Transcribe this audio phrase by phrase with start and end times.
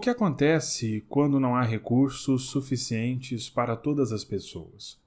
[0.00, 4.98] Que acontece quando não há recursos suficientes para todas as pessoas?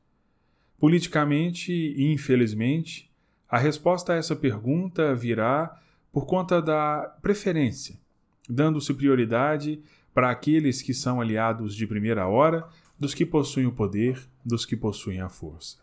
[0.78, 3.10] Politicamente infelizmente,
[3.50, 8.00] a resposta a essa pergunta virá por conta da preferência,
[8.48, 9.82] dando-se prioridade
[10.14, 12.68] para aqueles que são aliados de primeira hora
[13.00, 15.80] dos que possuem o poder, dos que possuem a força.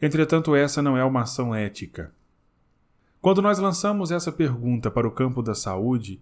[0.00, 2.14] Entretanto, essa não é uma ação ética.
[3.20, 6.20] Quando nós lançamos essa pergunta para o campo da saúde,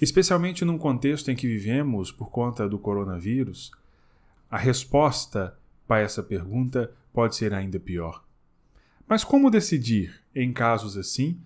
[0.00, 3.72] especialmente num contexto em que vivemos por conta do coronavírus,
[4.50, 8.22] a resposta para essa pergunta pode ser ainda pior.
[9.08, 11.38] Mas como decidir em casos assim,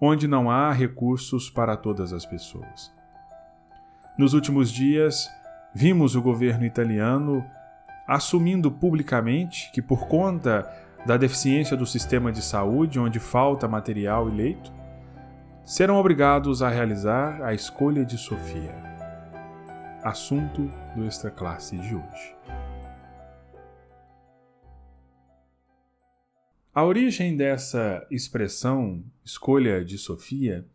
[0.00, 2.92] onde não há recursos para todas as pessoas?
[4.18, 5.28] Nos últimos dias,
[5.74, 7.44] vimos o governo italiano
[8.06, 10.70] assumindo publicamente que, por conta
[11.06, 14.72] da deficiência do sistema de saúde, onde falta material e leito,
[15.64, 18.74] serão obrigados a realizar a escolha de Sofia.
[20.02, 22.36] Assunto do Extra Classe de hoje.
[26.74, 30.66] A origem dessa expressão escolha de Sofia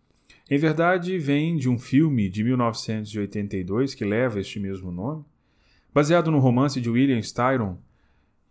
[0.51, 5.23] em verdade, vem de um filme de 1982 que leva este mesmo nome,
[5.93, 7.77] baseado no romance de William Styron.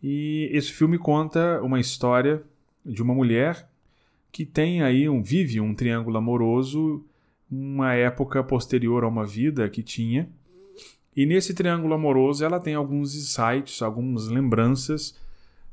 [0.00, 2.40] E esse filme conta uma história
[2.86, 3.67] de uma mulher
[4.30, 7.04] que tem aí um vive um triângulo amoroso,
[7.50, 10.28] uma época posterior a uma vida que tinha.
[11.16, 15.18] E nesse triângulo amoroso ela tem alguns insights, algumas lembranças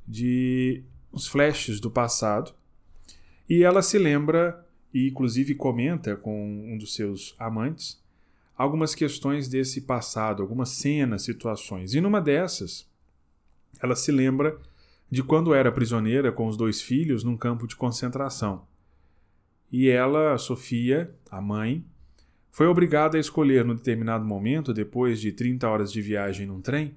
[0.08, 2.54] de uns flashes do passado.
[3.48, 8.04] E ela se lembra e inclusive comenta com um dos seus amantes
[8.58, 11.94] algumas questões desse passado, algumas cenas, situações.
[11.94, 12.88] E numa dessas,
[13.82, 14.58] ela se lembra
[15.10, 18.66] de quando era prisioneira com os dois filhos num campo de concentração.
[19.72, 21.84] E ela, Sofia, a mãe,
[22.52, 26.96] foi obrigada a escolher no determinado momento, depois de 30 horas de viagem num trem,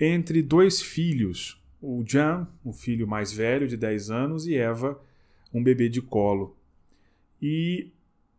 [0.00, 4.98] entre dois filhos, o Jan, o filho mais velho de 10 anos, e Eva,
[5.52, 6.56] um bebê de colo.
[7.40, 7.90] E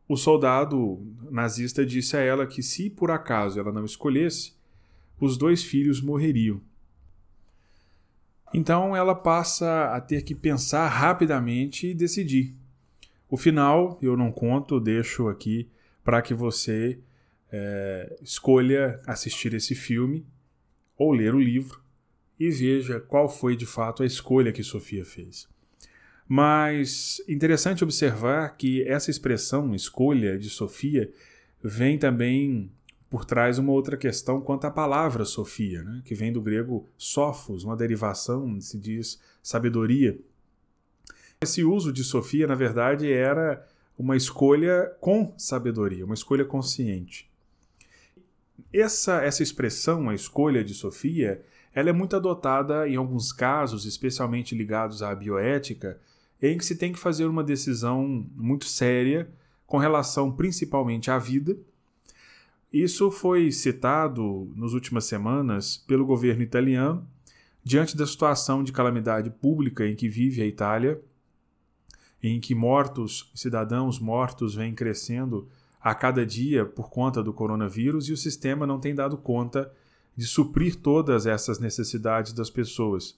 [0.08, 4.54] o soldado nazista disse a ela que, se por acaso ela não escolhesse,
[5.20, 6.60] os dois filhos morreriam.
[8.54, 12.56] Então ela passa a ter que pensar rapidamente e decidir.
[13.30, 15.70] O final eu não conto, deixo aqui
[16.04, 17.00] para que você
[17.52, 20.26] é, escolha assistir esse filme
[20.98, 21.82] ou ler o livro
[22.40, 25.48] e veja qual foi de fato a escolha que Sofia fez.
[26.28, 31.12] Mas interessante observar que essa expressão escolha de Sofia
[31.62, 32.72] vem também
[33.10, 36.02] por trás uma outra questão quanto à palavra Sofia, né?
[36.06, 40.20] que vem do grego sophos, uma derivação, se diz sabedoria.
[41.42, 43.66] Esse uso de Sofia, na verdade, era
[43.98, 47.30] uma escolha com sabedoria, uma escolha consciente.
[48.72, 51.44] Essa, essa expressão, a escolha de Sofia,
[51.74, 56.00] ela é muito adotada em alguns casos, especialmente ligados à bioética,
[56.42, 59.30] em que se tem que fazer uma decisão muito séria
[59.66, 61.58] com relação principalmente à vida.
[62.72, 67.08] Isso foi citado nas últimas semanas pelo governo italiano,
[67.64, 71.02] diante da situação de calamidade pública em que vive a Itália,
[72.22, 75.48] em que mortos, cidadãos mortos, vêm crescendo
[75.82, 79.72] a cada dia por conta do coronavírus e o sistema não tem dado conta
[80.16, 83.18] de suprir todas essas necessidades das pessoas.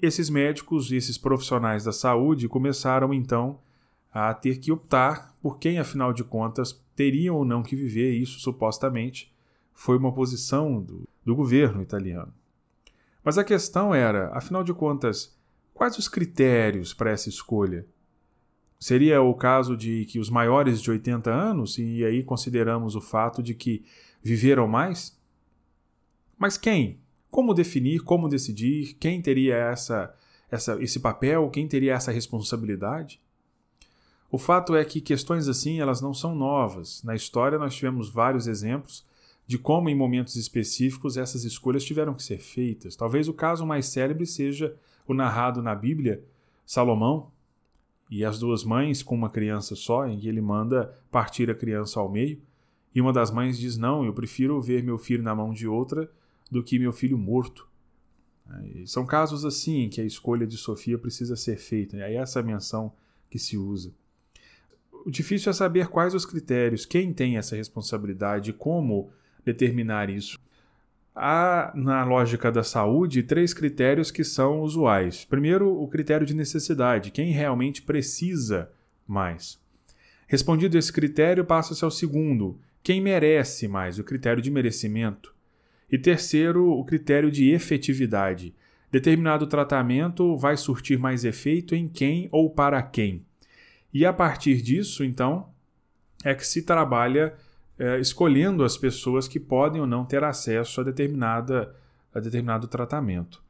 [0.00, 3.58] Esses médicos e esses profissionais da saúde começaram então
[4.12, 8.40] a ter que optar por quem, afinal de contas, teriam ou não que viver isso,
[8.40, 9.32] supostamente,
[9.72, 12.32] foi uma posição do, do governo italiano.
[13.22, 15.36] Mas a questão era, afinal de contas,
[15.74, 17.86] quais os critérios para essa escolha?
[18.80, 23.42] Seria o caso de que os maiores de 80 anos, e aí consideramos o fato
[23.42, 23.84] de que
[24.22, 25.18] viveram mais?
[26.38, 27.00] Mas quem?
[27.30, 30.14] Como definir, como decidir, quem teria essa,
[30.50, 33.20] essa, esse papel, quem teria essa responsabilidade?
[34.36, 37.02] O fato é que questões assim elas não são novas.
[37.02, 39.02] Na história nós tivemos vários exemplos
[39.46, 42.94] de como em momentos específicos essas escolhas tiveram que ser feitas.
[42.94, 44.76] Talvez o caso mais célebre seja
[45.08, 46.22] o narrado na Bíblia,
[46.66, 47.32] Salomão
[48.10, 51.98] e as duas mães com uma criança só, em que ele manda partir a criança
[51.98, 52.38] ao meio,
[52.94, 56.12] e uma das mães diz: "Não, eu prefiro ver meu filho na mão de outra
[56.50, 57.66] do que meu filho morto.
[58.74, 62.42] E são casos assim em que a escolha de Sofia precisa ser feita, é essa
[62.42, 62.92] menção
[63.30, 63.94] que se usa.
[65.06, 69.08] O difícil é saber quais os critérios, quem tem essa responsabilidade e como
[69.44, 70.36] determinar isso.
[71.14, 75.24] Há, na lógica da saúde, três critérios que são usuais.
[75.24, 78.68] Primeiro, o critério de necessidade, quem realmente precisa
[79.06, 79.60] mais.
[80.26, 85.32] Respondido esse critério, passa-se ao segundo, quem merece mais, o critério de merecimento.
[85.88, 88.52] E terceiro, o critério de efetividade.
[88.90, 93.24] Determinado tratamento vai surtir mais efeito em quem ou para quem.
[93.92, 95.48] E a partir disso, então,
[96.24, 97.34] é que se trabalha
[97.78, 101.74] é, escolhendo as pessoas que podem ou não ter acesso a, determinada,
[102.14, 103.42] a determinado tratamento.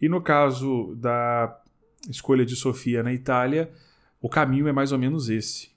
[0.00, 1.60] E no caso da
[2.08, 3.72] escolha de Sofia na Itália,
[4.20, 5.70] o caminho é mais ou menos esse.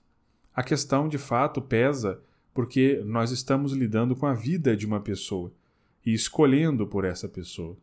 [0.54, 2.20] A questão, de fato, pesa
[2.52, 5.52] porque nós estamos lidando com a vida de uma pessoa
[6.04, 7.76] e escolhendo por essa pessoa.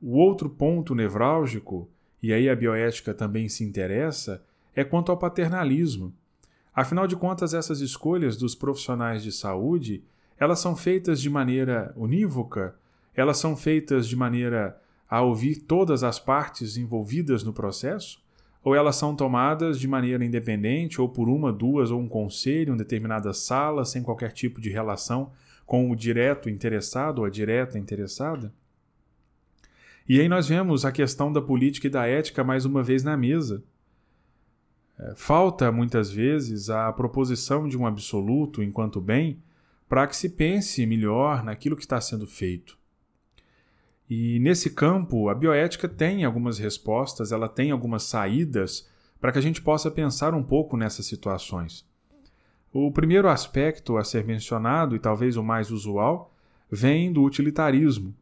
[0.00, 1.88] O outro ponto nevrálgico,
[2.22, 4.42] e aí a bioética também se interessa,
[4.76, 6.12] é quanto ao paternalismo.
[6.74, 10.04] Afinal de contas, essas escolhas dos profissionais de saúde,
[10.38, 12.76] elas são feitas de maneira unívoca,
[13.14, 14.78] elas são feitas de maneira
[15.08, 18.22] a ouvir todas as partes envolvidas no processo,
[18.62, 22.76] ou elas são tomadas de maneira independente, ou por uma, duas ou um conselho em
[22.76, 25.32] determinada sala, sem qualquer tipo de relação
[25.64, 28.52] com o direto interessado ou a direta interessada?
[30.08, 33.16] E aí nós vemos a questão da política e da ética mais uma vez na
[33.16, 33.62] mesa.
[34.98, 39.42] É, falta, muitas vezes, a proposição de um absoluto enquanto bem
[39.88, 42.78] para que se pense melhor naquilo que está sendo feito.
[44.08, 48.88] E nesse campo, a bioética tem algumas respostas, ela tem algumas saídas
[49.20, 51.84] para que a gente possa pensar um pouco nessas situações.
[52.72, 56.34] O primeiro aspecto a ser mencionado, e talvez o mais usual,
[56.70, 58.14] vem do utilitarismo.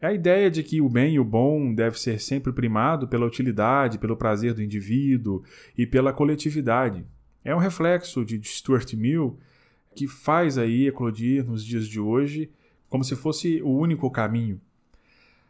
[0.00, 3.26] É a ideia de que o bem e o bom deve ser sempre primado pela
[3.26, 5.42] utilidade, pelo prazer do indivíduo
[5.76, 7.06] e pela coletividade.
[7.42, 9.38] É um reflexo de Stuart Mill
[9.94, 12.50] que faz aí eclodir nos dias de hoje
[12.88, 14.60] como se fosse o único caminho.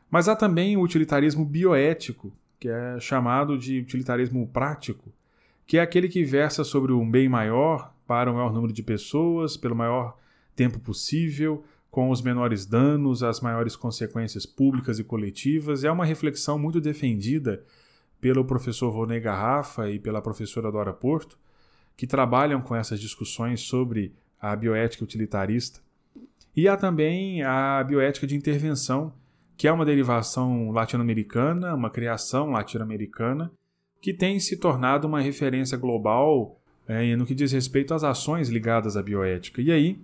[0.08, 5.12] Mas há também o utilitarismo bioético, que é chamado de utilitarismo prático,
[5.66, 9.56] que é aquele que versa sobre um bem maior para o maior número de pessoas,
[9.56, 10.16] pelo maior
[10.54, 11.64] tempo possível,
[11.96, 15.82] com os menores danos, as maiores consequências públicas e coletivas.
[15.82, 17.64] É uma reflexão muito defendida
[18.20, 21.38] pelo professor Vonei Garrafa e pela professora Dora Porto,
[21.96, 25.80] que trabalham com essas discussões sobre a bioética utilitarista.
[26.54, 29.10] E há também a bioética de intervenção,
[29.56, 33.50] que é uma derivação latino-americana, uma criação latino-americana,
[34.02, 38.98] que tem se tornado uma referência global é, no que diz respeito às ações ligadas
[38.98, 39.62] à bioética.
[39.62, 39.98] E aí,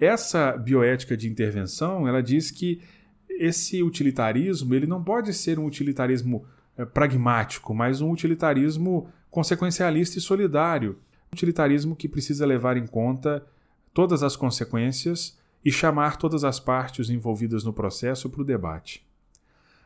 [0.00, 2.80] essa bioética de intervenção, ela diz que
[3.28, 6.46] esse utilitarismo ele não pode ser um utilitarismo
[6.76, 10.98] é, pragmático, mas um utilitarismo consequencialista e solidário.
[11.32, 13.44] Um utilitarismo que precisa levar em conta
[13.92, 19.04] todas as consequências e chamar todas as partes envolvidas no processo para o debate.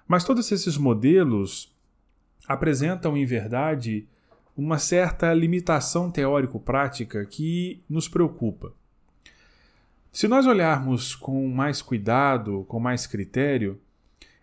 [0.06, 1.72] Mas todos esses modelos
[2.46, 4.06] apresentam, em verdade,
[4.56, 8.72] uma certa limitação teórico-prática que nos preocupa.
[10.12, 13.80] Se nós olharmos com mais cuidado, com mais critério,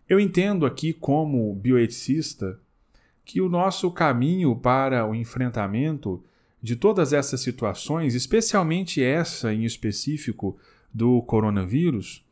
[0.07, 2.57] eu entendo aqui, como bioeticista,
[3.25, 6.23] que o nosso caminho para o enfrentamento
[6.61, 10.57] de todas essas situações, especialmente essa em específico
[10.93, 12.25] do coronavírus,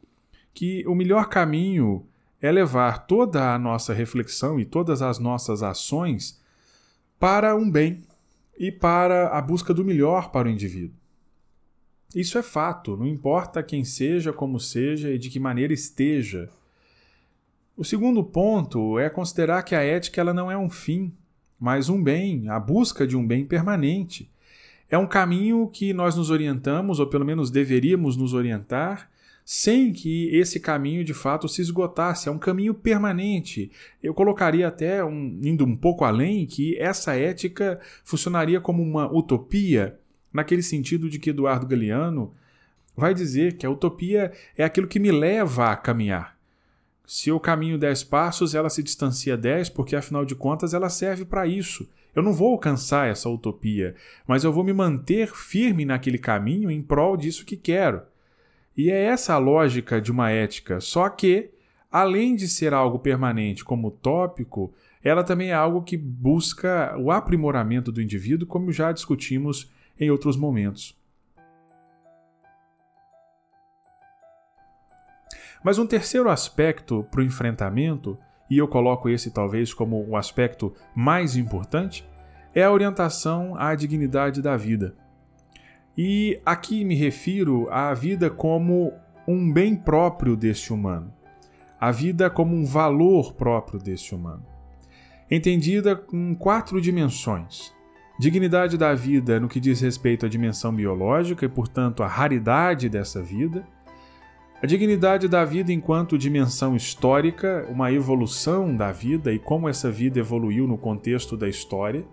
[0.53, 2.05] que o melhor caminho
[2.41, 6.39] é levar toda a nossa reflexão e todas as nossas ações
[7.19, 8.05] para um bem
[8.57, 11.04] e para a busca do melhor para o indivíduo.
[12.15, 16.49] Isso é fato, não importa quem seja, como seja e de que maneira esteja.
[17.75, 21.11] O segundo ponto é considerar que a ética ela não é um fim,
[21.59, 24.31] mas um bem, a busca de um bem permanente.
[24.89, 29.11] É um caminho que nós nos orientamos, ou pelo menos deveríamos nos orientar,
[29.43, 32.29] sem que esse caminho de fato se esgotasse.
[32.29, 33.69] É um caminho permanente.
[34.01, 39.99] Eu colocaria até, um, indo um pouco além, que essa ética funcionaria como uma utopia
[40.35, 42.33] naquele sentido de que Eduardo Galeano
[42.95, 46.35] vai dizer que a utopia é aquilo que me leva a caminhar.
[47.05, 51.23] Se eu caminho 10 passos, ela se distancia 10, porque afinal de contas ela serve
[51.23, 51.87] para isso.
[52.13, 53.95] Eu não vou alcançar essa utopia,
[54.27, 58.01] mas eu vou me manter firme naquele caminho em prol disso que quero.
[58.75, 61.51] E é essa a lógica de uma ética, só que,
[61.89, 67.91] além de ser algo permanente como tópico, ela também é algo que busca o aprimoramento
[67.91, 70.97] do indivíduo, como já discutimos em outros momentos.
[75.63, 78.17] Mas um terceiro aspecto para o enfrentamento,
[78.49, 82.07] e eu coloco esse talvez como o aspecto mais importante,
[82.53, 84.95] é a orientação à dignidade da vida.
[85.97, 88.93] E aqui me refiro à vida como
[89.27, 91.13] um bem próprio deste humano,
[91.79, 94.45] a vida como um valor próprio deste humano,
[95.31, 97.73] entendida em quatro dimensões:
[98.17, 103.21] dignidade da vida no que diz respeito à dimensão biológica e, portanto, à raridade dessa
[103.21, 103.67] vida,
[104.61, 110.19] a dignidade da vida enquanto dimensão histórica, uma evolução da vida e como essa vida
[110.19, 112.05] evoluiu no contexto da história,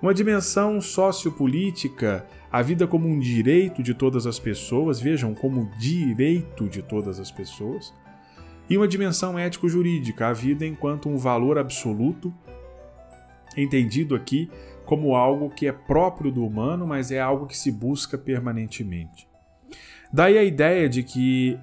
[0.00, 6.68] uma dimensão sociopolítica, a vida como um direito de todas as pessoas, vejam, como direito
[6.68, 7.92] de todas as pessoas,
[8.68, 12.32] e uma dimensão ético-jurídica, a vida enquanto um valor absoluto,
[13.56, 14.50] entendido aqui
[14.86, 19.28] como algo que é próprio do humano, mas é algo que se busca permanentemente.
[20.12, 21.58] Daí a ideia de que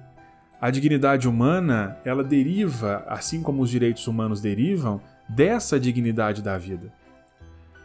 [0.60, 6.92] a dignidade humana, ela deriva, assim como os direitos humanos derivam, dessa dignidade da vida.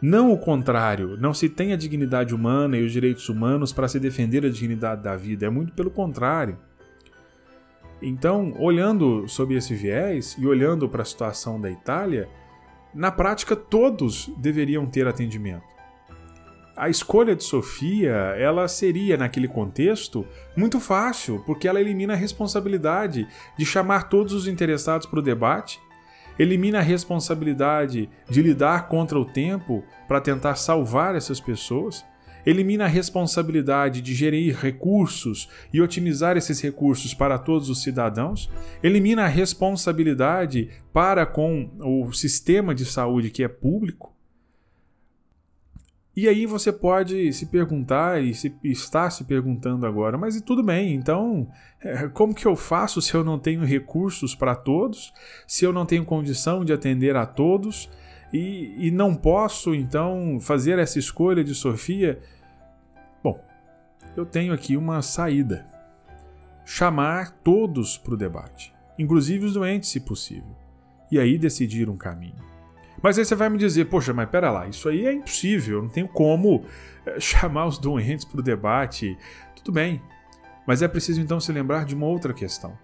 [0.00, 4.00] Não o contrário, não se tem a dignidade humana e os direitos humanos para se
[4.00, 6.58] defender a dignidade da vida, é muito pelo contrário.
[8.00, 12.28] Então, olhando sob esse viés e olhando para a situação da Itália,
[12.94, 15.70] na prática todos deveriam ter atendimento.
[16.76, 23.28] A escolha de Sofia, ela seria naquele contexto muito fácil, porque ela elimina a responsabilidade
[23.58, 25.78] de chamar todos os interessados para o debate,
[26.38, 32.02] elimina a responsabilidade de lidar contra o tempo para tentar salvar essas pessoas
[32.44, 38.50] elimina a responsabilidade de gerir recursos e otimizar esses recursos para todos os cidadãos,
[38.82, 44.14] elimina a responsabilidade para com o sistema de saúde que é público.
[46.16, 50.62] E aí você pode se perguntar e se, está se perguntando agora, mas e tudo
[50.62, 51.48] bem, então
[51.80, 55.12] é, como que eu faço se eu não tenho recursos para todos,
[55.46, 57.88] se eu não tenho condição de atender a todos?
[58.32, 62.20] E, e não posso então fazer essa escolha de Sofia,
[63.22, 63.42] bom,
[64.16, 65.66] eu tenho aqui uma saída:
[66.64, 70.56] chamar todos para o debate, inclusive os doentes, se possível,
[71.10, 72.50] e aí decidir um caminho.
[73.02, 75.82] Mas aí você vai me dizer, poxa, mas pera lá, isso aí é impossível, eu
[75.82, 76.64] não tenho como
[77.06, 79.16] eh, chamar os doentes para o debate.
[79.56, 80.02] Tudo bem,
[80.66, 82.78] mas é preciso então se lembrar de uma outra questão.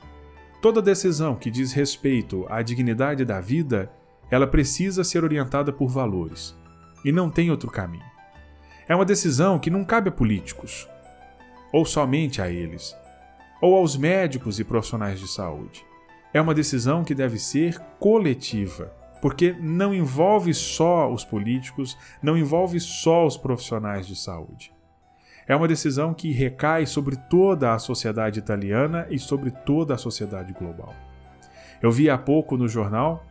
[0.62, 3.90] Toda decisão que diz respeito à dignidade da vida
[4.30, 6.56] ela precisa ser orientada por valores.
[7.04, 8.04] E não tem outro caminho.
[8.88, 10.88] É uma decisão que não cabe a políticos,
[11.72, 12.96] ou somente a eles,
[13.60, 15.84] ou aos médicos e profissionais de saúde.
[16.32, 18.92] É uma decisão que deve ser coletiva,
[19.22, 24.72] porque não envolve só os políticos, não envolve só os profissionais de saúde.
[25.48, 30.52] É uma decisão que recai sobre toda a sociedade italiana e sobre toda a sociedade
[30.52, 30.94] global.
[31.80, 33.24] Eu vi há pouco no jornal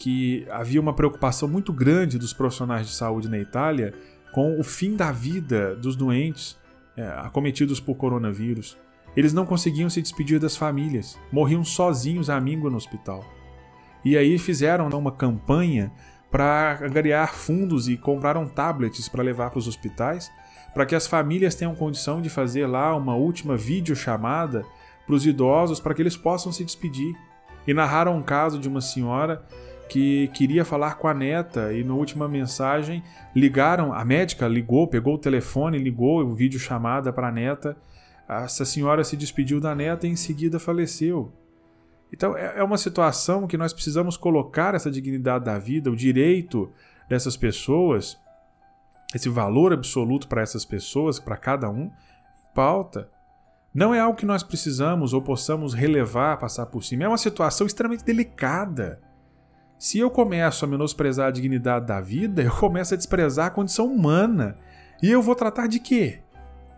[0.00, 3.92] que havia uma preocupação muito grande dos profissionais de saúde na Itália
[4.32, 6.56] com o fim da vida dos doentes
[6.96, 8.78] é, acometidos por coronavírus.
[9.14, 13.22] Eles não conseguiam se despedir das famílias, morriam sozinhos à míngua no hospital.
[14.02, 15.92] E aí fizeram uma campanha
[16.30, 20.32] para angariar fundos e compraram tablets para levar para os hospitais,
[20.72, 24.64] para que as famílias tenham condição de fazer lá uma última videochamada
[25.04, 27.14] para os idosos para que eles possam se despedir.
[27.66, 29.44] E narraram um caso de uma senhora
[29.90, 33.02] que queria falar com a neta e na última mensagem
[33.34, 37.76] ligaram, a médica ligou, pegou o telefone, ligou o vídeo chamada para a neta.
[38.28, 41.32] Essa senhora se despediu da neta e em seguida faleceu.
[42.12, 46.70] Então é, é uma situação que nós precisamos colocar essa dignidade da vida, o direito
[47.08, 48.16] dessas pessoas,
[49.12, 53.10] esse valor absoluto para essas pessoas, para cada um, em pauta.
[53.74, 57.04] Não é algo que nós precisamos ou possamos relevar, passar por cima.
[57.04, 59.00] É uma situação extremamente delicada.
[59.80, 63.86] Se eu começo a menosprezar a dignidade da vida, eu começo a desprezar a condição
[63.86, 64.58] humana.
[65.02, 66.18] E eu vou tratar de quê?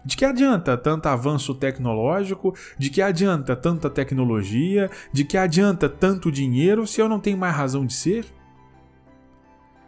[0.05, 2.55] De que adianta tanto avanço tecnológico?
[2.79, 4.89] De que adianta tanta tecnologia?
[5.13, 8.25] De que adianta tanto dinheiro se eu não tenho mais razão de ser?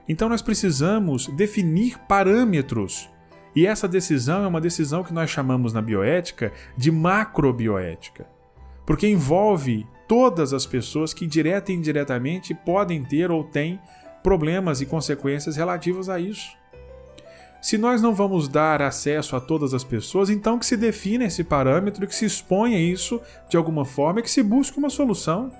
[0.08, 3.08] Então nós precisamos definir parâmetros.
[3.54, 8.26] E essa decisão é uma decisão que nós chamamos na bioética de macrobioética,
[8.84, 13.80] porque envolve todas as pessoas que direta e indiretamente podem ter ou têm
[14.22, 16.56] problemas e consequências relativos a isso.
[17.60, 21.42] Se nós não vamos dar acesso a todas as pessoas, então que se defina esse
[21.42, 25.50] parâmetro, que se exponha isso de alguma forma e que se busque uma solução.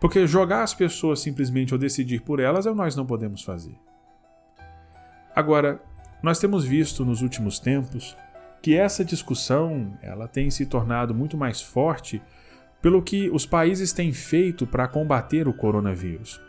[0.00, 3.42] Porque jogar as pessoas simplesmente ou decidir por elas é o que nós não podemos
[3.42, 3.76] fazer.
[5.34, 5.82] Agora,
[6.22, 8.16] nós temos visto nos últimos tempos
[8.62, 12.22] que essa discussão ela tem se tornado muito mais forte
[12.82, 16.40] pelo que os países têm feito para combater o coronavírus.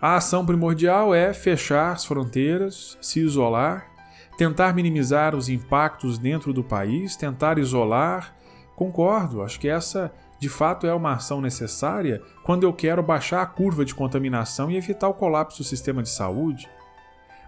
[0.00, 3.86] A ação primordial é fechar as fronteiras, se isolar,
[4.36, 8.34] tentar minimizar os impactos dentro do país, tentar isolar.
[8.76, 13.46] Concordo, acho que essa de fato é uma ação necessária quando eu quero baixar a
[13.46, 16.68] curva de contaminação e evitar o colapso do sistema de saúde.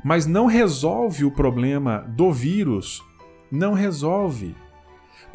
[0.04, 3.02] mas não resolve o problema do vírus.
[3.50, 4.54] Não resolve.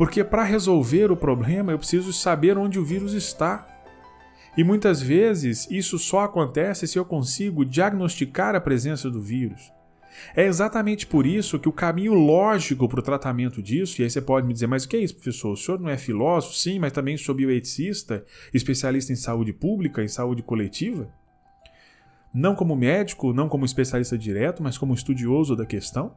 [0.01, 3.67] Porque para resolver o problema eu preciso saber onde o vírus está.
[4.57, 9.71] E muitas vezes isso só acontece se eu consigo diagnosticar a presença do vírus.
[10.35, 14.19] É exatamente por isso que o caminho lógico para o tratamento disso, e aí você
[14.19, 15.51] pode me dizer, mas o que é isso, professor?
[15.51, 16.55] O senhor não é filósofo?
[16.55, 21.13] Sim, mas também sou bioeticista, especialista em saúde pública, em saúde coletiva?
[22.33, 26.15] Não como médico, não como especialista direto, mas como estudioso da questão?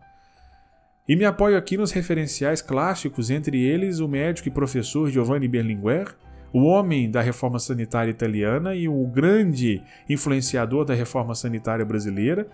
[1.06, 6.16] E me apoio aqui nos referenciais clássicos, entre eles o médico e professor Giovanni Berlinguer,
[6.50, 12.48] o homem da reforma sanitária italiana e o grande influenciador da reforma sanitária brasileira,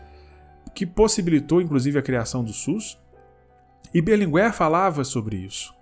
[0.75, 2.99] que possibilitou inclusive a criação do SUS.
[3.95, 5.73] E Berlinguer falava sobre isso.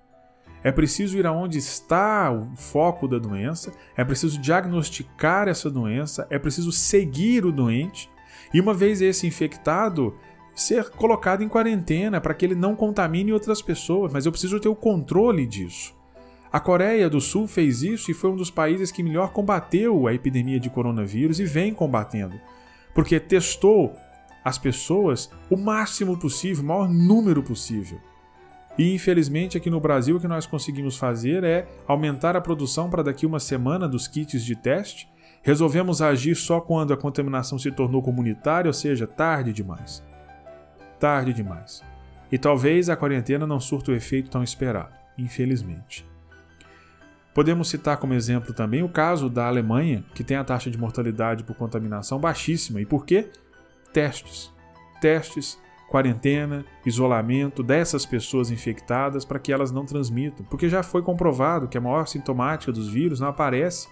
[0.63, 6.39] É preciso ir aonde está o foco da doença, é preciso diagnosticar essa doença, é
[6.39, 8.11] preciso seguir o doente
[8.53, 10.15] e, uma vez esse infectado,
[10.61, 14.69] ser colocado em quarentena para que ele não contamine outras pessoas, mas eu preciso ter
[14.69, 15.95] o controle disso.
[16.51, 20.15] A Coreia do Sul fez isso e foi um dos países que melhor combateu a
[20.15, 22.41] epidemia de coronavírus e vem combatendo,
[22.95, 23.95] porque testou
[24.45, 28.01] as pessoas o máximo possível, o maior número possível.
[28.79, 33.03] E infelizmente aqui no Brasil o que nós conseguimos fazer é aumentar a produção para
[33.03, 35.09] daqui uma semana dos kits de teste.
[35.43, 40.03] Resolvemos agir só quando a contaminação se tornou comunitária, ou seja, tarde demais.
[40.99, 41.83] Tarde demais.
[42.31, 46.07] E talvez a quarentena não surta o efeito tão esperado, infelizmente.
[47.35, 51.45] Podemos citar como exemplo também o caso da Alemanha, que tem a taxa de mortalidade
[51.45, 52.81] por contaminação baixíssima.
[52.81, 53.31] E por quê?
[53.93, 54.53] testes.
[55.01, 60.45] Testes, quarentena, isolamento dessas pessoas infectadas para que elas não transmitam.
[60.47, 63.89] Porque já foi comprovado que a maior sintomática dos vírus não aparece,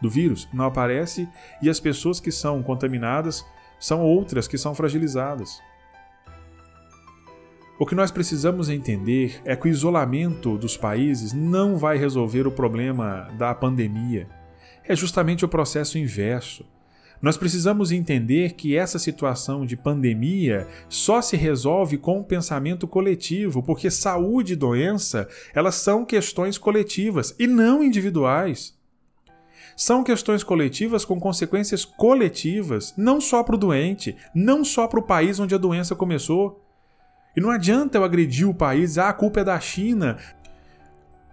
[0.00, 1.28] do vírus não aparece,
[1.62, 3.44] e as pessoas que são contaminadas
[3.78, 5.60] são outras que são fragilizadas.
[7.80, 12.52] O que nós precisamos entender é que o isolamento dos países não vai resolver o
[12.52, 14.28] problema da pandemia.
[14.86, 16.62] É justamente o processo inverso.
[17.22, 23.62] Nós precisamos entender que essa situação de pandemia só se resolve com o pensamento coletivo,
[23.62, 28.78] porque saúde e doença, elas são questões coletivas e não individuais.
[29.74, 35.02] São questões coletivas com consequências coletivas, não só para o doente, não só para o
[35.02, 36.66] país onde a doença começou.
[37.36, 40.16] E não adianta eu agredir o país, ah, a culpa é da China.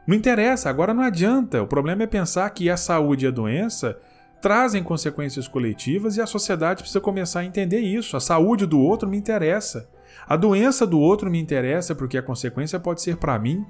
[0.06, 1.62] Não interessa, agora não adianta.
[1.62, 3.98] O problema é pensar que a saúde e a doença
[4.42, 8.16] trazem consequências coletivas e a sociedade precisa começar a entender isso.
[8.16, 9.90] A saúde do outro me interessa.
[10.28, 13.66] A doença do outro me interessa porque a consequência pode ser para mim.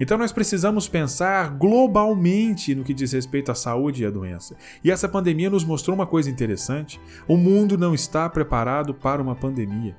[0.00, 4.56] Então nós precisamos pensar globalmente no que diz respeito à saúde e à doença.
[4.82, 9.34] E essa pandemia nos mostrou uma coisa interessante: o mundo não está preparado para uma
[9.34, 9.94] pandemia.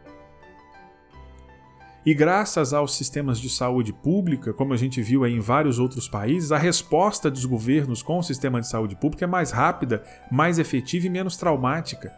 [2.06, 6.52] E graças aos sistemas de saúde pública, como a gente viu em vários outros países,
[6.52, 11.08] a resposta dos governos com o sistema de saúde pública é mais rápida, mais efetiva
[11.08, 12.14] e menos traumática,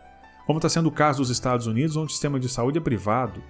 [0.45, 3.41] como está sendo o caso dos Estados Unidos, onde o sistema de saúde é privado.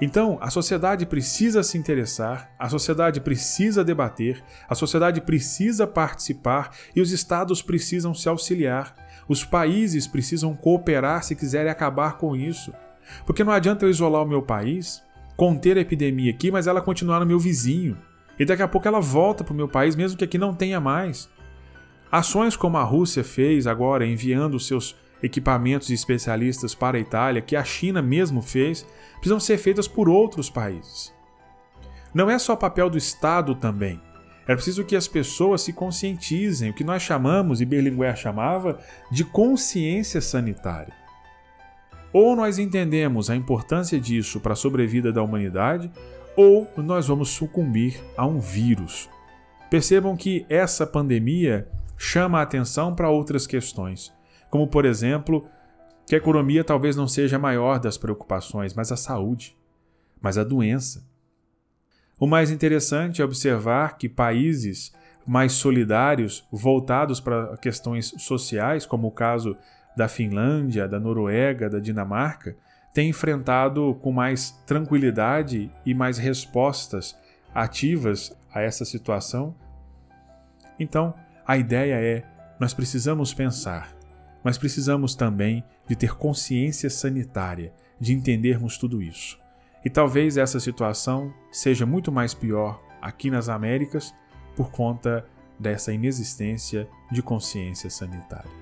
[0.00, 7.00] Então, a sociedade precisa se interessar, a sociedade precisa debater, a sociedade precisa participar e
[7.00, 8.96] os estados precisam se auxiliar.
[9.28, 12.74] Os países precisam cooperar se quiserem acabar com isso.
[13.24, 15.00] Porque não adianta eu isolar o meu país,
[15.36, 17.96] conter a epidemia aqui, mas ela continuar no meu vizinho.
[18.38, 20.80] E daqui a pouco ela volta para o meu país, mesmo que aqui não tenha
[20.80, 21.28] mais.
[22.10, 27.56] Ações como a Rússia fez agora, enviando seus equipamentos e especialistas para a Itália, que
[27.56, 31.12] a China mesmo fez, precisam ser feitas por outros países.
[32.12, 34.00] Não é só papel do Estado também.
[34.46, 39.24] É preciso que as pessoas se conscientizem, o que nós chamamos, e Berlinguer chamava, de
[39.24, 41.01] consciência sanitária.
[42.12, 45.90] Ou nós entendemos a importância disso para a sobrevida da humanidade,
[46.36, 49.08] ou nós vamos sucumbir a um vírus.
[49.70, 54.12] Percebam que essa pandemia chama a atenção para outras questões,
[54.50, 55.46] como por exemplo,
[56.06, 59.56] que a economia talvez não seja a maior das preocupações, mas a saúde,
[60.20, 61.06] mas a doença.
[62.18, 64.92] O mais interessante é observar que países
[65.26, 69.56] mais solidários, voltados para questões sociais, como o caso
[69.96, 72.56] da Finlândia, da Noruega, da Dinamarca,
[72.92, 77.16] têm enfrentado com mais tranquilidade e mais respostas
[77.54, 79.54] ativas a essa situação?
[80.78, 81.14] Então,
[81.46, 82.24] a ideia é:
[82.58, 83.94] nós precisamos pensar,
[84.42, 89.40] mas precisamos também de ter consciência sanitária, de entendermos tudo isso.
[89.84, 94.14] E talvez essa situação seja muito mais pior aqui nas Américas
[94.56, 95.26] por conta
[95.58, 98.61] dessa inexistência de consciência sanitária.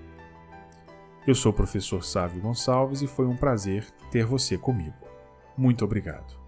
[1.26, 4.96] Eu sou o professor Sávio Gonçalves e foi um prazer ter você comigo.
[5.56, 6.39] Muito obrigado.